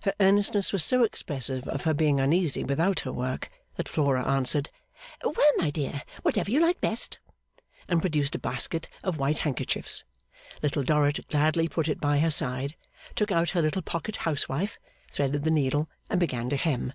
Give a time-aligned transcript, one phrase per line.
[0.00, 4.70] Her earnestness was so expressive of her being uneasy without her work, that Flora answered,
[5.22, 7.20] 'Well my dear whatever you like best,'
[7.86, 10.02] and produced a basket of white handkerchiefs.
[10.64, 12.74] Little Dorrit gladly put it by her side,
[13.14, 14.80] took out her little pocket housewife,
[15.12, 16.92] threaded the needle, and began to hem.